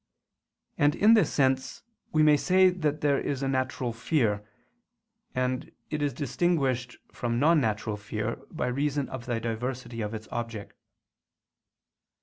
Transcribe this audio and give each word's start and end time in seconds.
And 0.79 0.95
in 0.95 1.13
this 1.13 1.31
sense 1.31 1.83
we 2.11 2.23
may 2.23 2.35
say 2.35 2.71
that 2.71 3.01
there 3.01 3.19
is 3.19 3.43
a 3.43 3.47
natural 3.47 3.93
fear; 3.93 4.43
and 5.35 5.71
it 5.91 6.01
is 6.01 6.11
distinguished 6.11 6.97
from 7.11 7.37
non 7.39 7.61
natural 7.61 7.97
fear, 7.97 8.39
by 8.49 8.65
reason 8.65 9.07
of 9.09 9.27
the 9.27 9.39
diversity 9.39 10.01
of 10.01 10.15
its 10.15 10.27
object. 10.31 10.73